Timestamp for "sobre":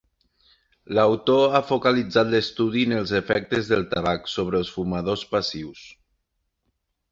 4.39-4.61